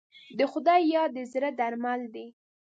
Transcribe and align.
د 0.37 0.39
خدای 0.51 0.81
یاد 0.93 1.09
د 1.15 1.19
زړه 1.31 1.49
درمل 1.59 2.01
دی. 2.13 2.27